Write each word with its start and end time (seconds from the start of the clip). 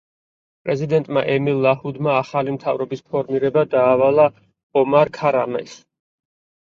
პრეზიდენტმა 0.67 1.21
ემილ 1.33 1.59
ლაჰუდმა 1.65 2.15
ახალი 2.21 2.55
მთავრობის 2.57 3.05
ფორმირება 3.11 3.67
დაავალა 3.75 4.27
ომარ 4.83 5.13
ქარამეს. 5.19 5.77